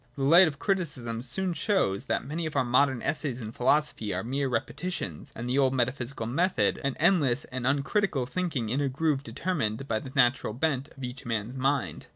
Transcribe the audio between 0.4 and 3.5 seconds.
of criticism soon shows that many of our modern essays